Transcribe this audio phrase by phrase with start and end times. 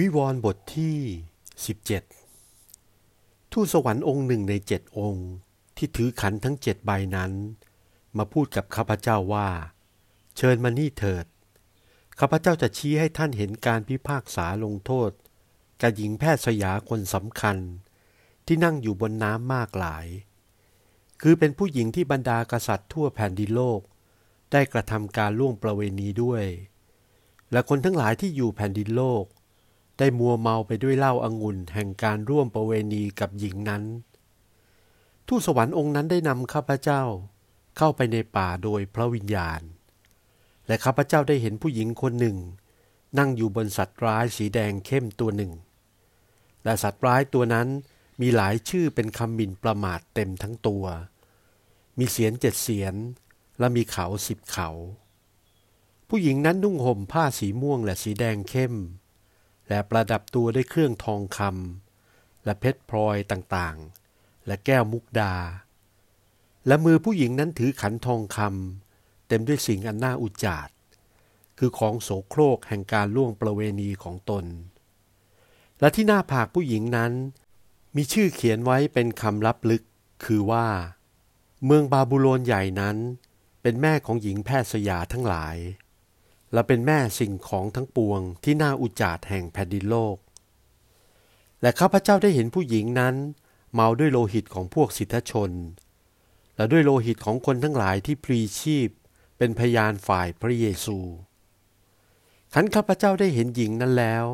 [0.00, 0.98] วิวรณ์บทที่
[2.24, 5.28] 17 ทูตสวรรค์องค์หนึ่งในเจ็ดองค์
[5.76, 7.32] ที่ถือขันทั้งเจ็ดใบนั้น
[8.16, 9.48] มาพูดกับข้าพเจ้าว่า
[10.36, 11.26] เชิญมานี่เถิด
[12.18, 15.10] ข้าพเจ้าจะชี้ให้ท่านเห็นการพิพากษาลงโทษ
[15.80, 17.58] กับหญิงแพทย์สยาคนสำคัญ
[18.46, 20.06] ที่นั่งอยู่บนน้ำมากหลาย
[21.20, 23.80] คือเป็นผู้หญิงที่บรรดากษัตริย์ทั่วแผ่นดินโลก
[24.52, 26.44] ได้กระทำการล่วงประเวณีด้วย
[27.52, 29.24] และคนทั้งหลายที่อยู่แผ่นดินโลก
[29.98, 33.82] ได้มัวเมาไปด้วยเหล้าอางุ่นแห่งการร่วมประเวณีกับหญิงนั้น
[35.26, 37.02] ทูตสวรรค์องค์นั้นได้นำข้าพเจ้า
[37.76, 39.60] เข้าไปในป่าโดยพระวิญญาณ
[40.66, 42.36] และข้าพเจ้าได้เห็นผู้หญิงคนหนึ่ง
[43.18, 45.52] นั่งอยู่บนสัตว์ร้ายสีแดงเข้มตัวหนึ่ง
[46.64, 47.68] และสัตว์ร้ายตัวนั้น
[48.20, 50.84] มีหลายชื่อเป็นคำหมิ่นประมาทเต็มทั้งตัว
[51.98, 52.94] มีเสียนเจ็ดเสียน
[53.58, 54.68] และมีเขาสิบเขา
[56.08, 58.74] ผู้หญิงนั้นนุ่งห่มผ้าสีม่วงและสีแดงเข้ม
[59.68, 65.34] และประดับตัวด้วยเครื่องทองคำและเพชรพลอยต่างๆ และแก้วมุกดา
[66.66, 70.68] และมือผู้หญิงนั้นถือขันทองคำเต็มด้วยสิ่งอันน่าอุจจาด
[71.58, 74.44] คือของโสโครกแห่งการล่วงประเวณีของตน
[75.80, 77.12] และที่หน้าผากผู้หญิงนั้น
[77.96, 79.82] มีชื่อเขียนไว้เป็นคำลับลึก
[80.24, 80.66] คือว่า
[81.64, 82.96] เมืองบาบูโลนใหญ่นั้น
[83.62, 85.56] เป็นแม่ของหญิงแพทย์สยาทั้งหลาย
[86.54, 90.16] และเป็นแม่สิ่งของทั้งปวงที่น่าอุจจาดแห่งแผ่นดินโลก
[91.62, 93.14] และข้าพเจ้าได้เห็นผู้หญิงนั้น
[93.74, 95.50] เมาด้วยโลหิตของพวกสิทธชน
[96.56, 98.88] และด้วยโลหิตของคนทั้งหลายที่พลีชีพ
[99.38, 100.98] เป็นพยานฝ่ายพระเยซู
[102.54, 104.24] ขันข้าพเจ้าได้เห็นหญิงนั้นแล้ว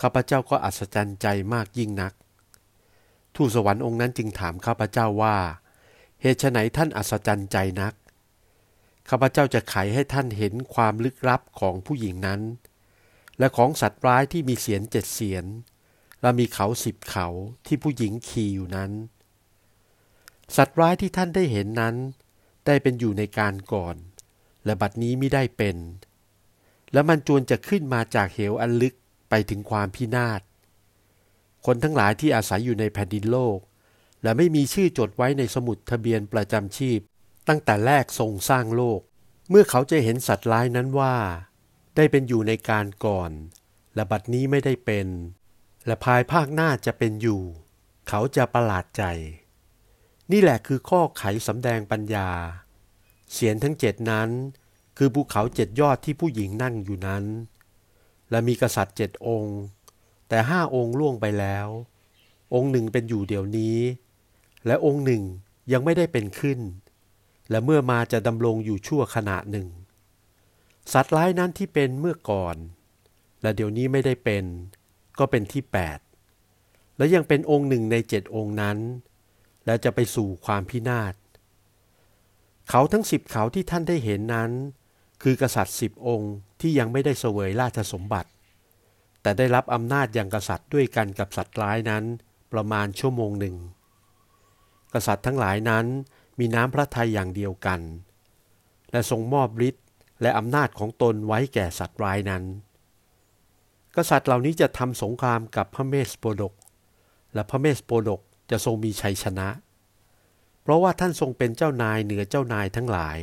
[0.00, 2.12] ข้าพเจ้าก็อัศจรรย์ใจมากยิ่งนัก
[3.34, 5.36] ทูตสวรรค์องค์นั้นจึงถามข้าพเจ้าว่า
[6.20, 7.92] เหตุไหนท่านอัศจรรย์ใจนัก
[9.08, 12.40] ข้าพเจ้าจะไขให้ท่านเห็นความลึกลับของผู้หญิงนั้น
[13.38, 15.44] และของสัตว์ร้ายที่มีเสียนเจ็ดเสียน
[16.22, 17.26] และมีเขาสิบเขา
[17.66, 18.92] ที่ผู้หญิงขี่อยู่นั้น
[20.56, 21.96] สัตว์ร้ายที่ท่านได้เห็นนั้น
[22.66, 23.96] ได้เป็นอยู่ในการก่อน
[24.64, 25.76] และบัดนี้ไม่ได้เป็น
[26.92, 28.94] และมันจวนจะขึ้นมาจากเหวอันลึก
[29.30, 30.40] ไปถึงความพินาศ
[31.66, 33.58] คนทั้งหลายที่อาศัยอยู่ในแผ่นดินโลก
[34.22, 37.00] และไม่มีชื่อจดไว้ในสมุดทะเบียนประจำชีพ
[37.48, 39.00] ตั้งแต่แรกทรงสร้างโลก
[39.50, 41.16] เมื่อเขาจะเห็นสัตว์ร้ายนั้นว่า
[41.96, 43.30] ได้เป็นอยู่ในการก่อน
[43.94, 45.08] และบัดนี้ไม่ได้เป็น
[45.86, 47.42] และภายภาคหน้าจะเป็นอยู่
[48.08, 49.02] เขาจะประหลาดใจ
[50.32, 52.28] นี่แหละคือข้อไขสำแดงปัญญา
[53.32, 54.30] เสียนทั้งเจ็ดนั้น
[54.98, 57.24] คือภูเขาเจ็ดยอดที่ผู้หญิงนั่งอยู่นั้น
[58.30, 59.58] และมีกษัตริย์เจ็ดองค์
[60.28, 61.68] แต่ห้าองค์ล่วงไปแล้ว
[62.54, 63.78] องค์หนึ่งเป็นอยู่เดี๋ยวนี้
[64.66, 65.22] และองค์หนึ่ง
[65.72, 66.58] ยังไม่ได้เป็นขึ้น
[67.52, 69.68] และเมื่อมาจะดำรงอยู่ชั่วขณะหนึ่ง
[70.92, 72.56] สัตว์ร้ายนั้นที่เป็นเมื่อก่อน
[73.42, 74.44] และเดี๋ยวนี้ไม่ได้เป็น
[75.18, 75.98] ก็เป็นที่แปด
[76.96, 78.78] และยังเป็นองค์หนึ่งในเจ็ดองค์นั้น
[79.66, 81.14] และจะไปสู่ความพินาศ
[82.70, 84.50] เขาทั้งสิบเขาที่ท่านได้เห็นนั้น
[85.22, 88.30] คือกษัตริย์สิบองค์ที่ยังไม่ได้เสวยราชสมบัติ
[89.22, 92.04] แต่ได้รับอำนาจอย่างกษัตริย์ด้วยกันกับสัตว์ร้ายนั้น
[92.52, 93.56] ประมาณชั่วโมงหนึ่ง
[94.94, 95.86] กษัตริย์ทั้งหลายนั้น
[96.42, 97.80] มีน้ำพระทัยอย่างเดียวกัน
[98.92, 99.84] และทรงมอบฤทธิ์
[100.22, 102.44] และอำนาจของตนไว้แก่สัตว์ร้ายนั้น
[103.96, 106.54] กษัตริย์เหล่านี้จะทำสงครามกับพระเมสโปดก
[107.34, 108.20] และพระเมสโปดก
[108.50, 109.48] จะทรงมีชัยชนะ
[110.62, 113.18] เพราะว่าท่านทรงเป็นเจ้านายเหนือเจ้านายทั้งหลาย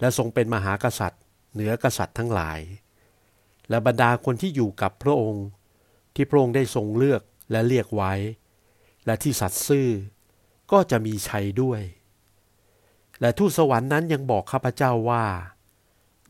[0.00, 1.22] และทรงเป็นมหากษัตริย์
[1.54, 2.60] เหนือกษัตริย์ทั้งหลาย
[3.68, 5.46] และบรรดาคนที่อยู่กับพระองค์
[6.14, 8.12] ที่พระองค์ได้ทรงเลือกและเรียกไว้
[9.06, 9.88] และที่สัตย์ซื่อ
[10.72, 11.82] ก็จะมีชัยด้วย
[13.20, 15.24] และทูตสวรรค์นั้นยังบอกข้าพเจ้าว่า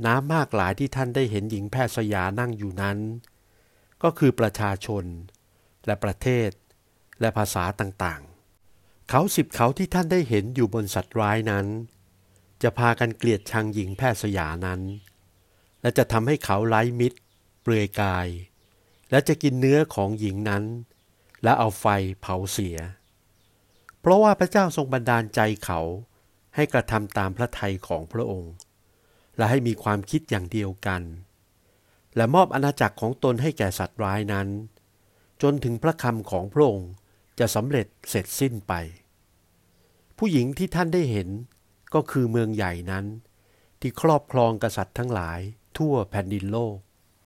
[0.07, 2.99] น้ำมากหลายที่ท่านได้เห็นหญิงแพทย์สยานั่งอยู่นั้น
[4.03, 5.05] ก็คือประชาชน
[5.87, 6.51] และประเทศ
[7.21, 11.67] และภาษาต่างๆ เขาสิบเขาที่ท่านได้เห็นอยู่บนสัตว์ร้ายนั้น
[12.63, 14.81] จะพากันเกลียดชังหญิงแพทย์สยานั้น
[15.83, 17.19] และจะทำให้เขาไร้มิตร
[17.63, 18.29] เปลือยกาย
[19.11, 20.65] และจะกินเนื้อของหญิงนั้น
[21.43, 21.87] และเอาไฟ
[22.21, 22.79] เผาเสีย
[24.01, 25.81] เพราะว่าพระเจ้าทรงบันดาลใจเขา
[26.55, 28.53] ให้กระทำตามพระทัยของพระองค์
[29.37, 31.03] และให้มีความคิดอย่างเดียวกัน
[32.17, 34.49] และมอบอาณาจักรของตนให้แก่สัตว์ร้ายนั้น
[35.43, 36.91] จนถึงพระคำของพระองค์
[37.39, 38.73] จะสำเร็จเสร็จสิ้นไป
[40.19, 41.29] ผู้หญิงที่ท่านได้เห็น
[41.95, 43.07] ก็คือเมืองใหญ่นั้น
[43.81, 45.41] ที่ครอบครองกษัตริย์ทั้งหลาย
[45.77, 46.77] ทั่วแผ่นดินโลก